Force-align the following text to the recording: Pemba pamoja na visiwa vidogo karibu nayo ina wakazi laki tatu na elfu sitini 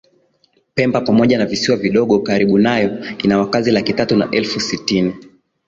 Pemba 0.75 1.01
pamoja 1.01 1.37
na 1.37 1.45
visiwa 1.45 1.77
vidogo 1.77 2.19
karibu 2.19 2.57
nayo 2.59 3.05
ina 3.23 3.37
wakazi 3.39 3.71
laki 3.71 3.93
tatu 3.93 4.15
na 4.15 4.29
elfu 4.31 4.59
sitini 4.59 5.13